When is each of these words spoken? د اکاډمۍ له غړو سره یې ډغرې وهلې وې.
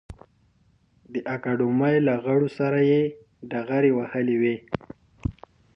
د 1.13 1.15
اکاډمۍ 1.35 1.95
له 2.07 2.13
غړو 2.23 2.49
سره 2.57 2.79
یې 2.91 3.01
ډغرې 3.49 3.91
وهلې 3.97 4.35
وې. 4.41 4.55